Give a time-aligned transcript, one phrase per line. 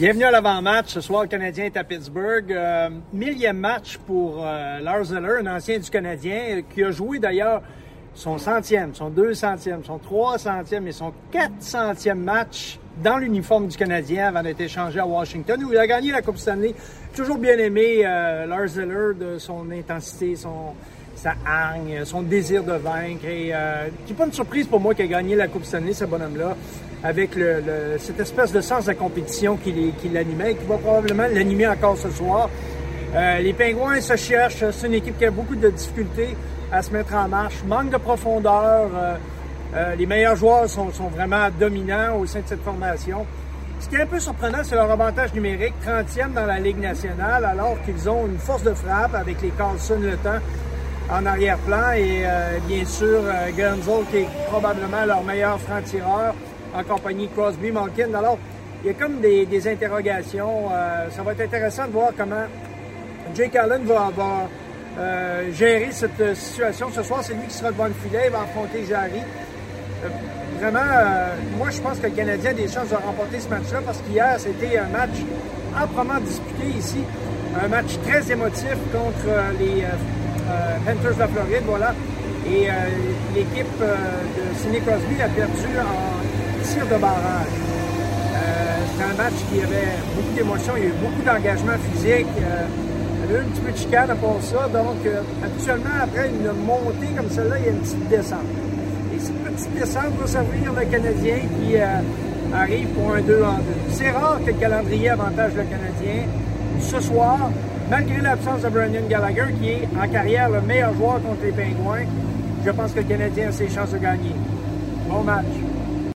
[0.00, 0.86] Bienvenue à l'avant-match.
[0.94, 2.50] Ce soir, le Canadien est à Pittsburgh.
[2.50, 7.60] Euh, millième match pour euh, Lars Zeller, un ancien du Canadien, qui a joué d'ailleurs
[8.14, 13.68] son centième, son deux centième, son trois centième et son quatre centième match dans l'uniforme
[13.68, 16.74] du Canadien avant d'être échangé à Washington, où il a gagné la Coupe Stanley.
[17.14, 20.72] Toujours bien aimé euh, Lars Zeller de son intensité, son,
[21.14, 23.26] sa hargne, son désir de vaincre.
[23.26, 26.04] Et euh, c'est pas une surprise pour moi qu'il a gagné la Coupe Stanley, ce
[26.04, 26.56] bonhomme-là,
[27.02, 27.62] avec le,
[27.98, 31.96] cette espèce de sens de compétition qui, qui l'animait et qui va probablement l'animer encore
[31.96, 32.48] ce soir.
[33.14, 34.64] Euh, les Pingouins se cherchent.
[34.70, 36.36] C'est une équipe qui a beaucoup de difficultés
[36.70, 37.62] à se mettre en marche.
[37.66, 38.88] Manque de profondeur.
[38.94, 39.16] Euh,
[39.74, 43.24] euh, les meilleurs joueurs sont, sont, vraiment dominants au sein de cette formation.
[43.78, 47.44] Ce qui est un peu surprenant, c'est leur avantage numérique, 30e dans la Ligue nationale,
[47.44, 50.38] alors qu'ils ont une force de frappe avec les Carlson le temps
[51.12, 53.50] en arrière-plan et euh, bien sûr euh,
[54.10, 56.34] qui est probablement leur meilleur franc-tireur
[56.74, 58.14] en compagnie de Crosby Malkin.
[58.14, 58.38] Alors,
[58.82, 60.68] il y a comme des, des interrogations.
[60.72, 62.44] Euh, ça va être intéressant de voir comment
[63.34, 64.48] Jake Allen va, va
[64.98, 66.88] euh, gérer cette situation.
[66.92, 69.20] Ce soir, c'est lui qui sera devant le filet, il va affronter Jarry.
[70.58, 70.80] Vraiment,
[71.58, 74.36] moi, je pense que le Canadien a des chances de remporter ce match-là parce qu'hier,
[74.38, 75.16] c'était un match
[75.76, 76.98] âprement disputé ici.
[77.62, 79.26] Un match très émotif contre
[79.58, 81.94] les euh, Panthers de la Floride, voilà.
[82.46, 82.72] Et euh,
[83.34, 83.96] l'équipe euh,
[84.36, 87.54] de Sidney Crosby a perdu en tir de barrage.
[88.92, 92.26] C'était un match qui avait beaucoup d'émotions, il y a eu beaucoup d'engagement physique.
[92.36, 94.68] il y avait eu un petit peu de chicane part ça.
[94.68, 95.00] Donc,
[95.42, 98.50] habituellement, après une montée comme celle-là, il y a une petite descente.
[99.14, 101.76] Et cette petite descente va servir le Canadien qui
[102.54, 103.62] arrive pour un 2 en 2.
[103.90, 106.26] C'est rare que le calendrier avantage le Canadien.
[106.80, 107.50] Ce soir,
[107.90, 112.06] malgré l'absence de Brendan Gallagher, qui est en carrière le meilleur joueur contre les Pingouins,
[112.64, 114.34] je pense que le Canadien a ses chances de gagner.
[115.08, 115.46] Bon match.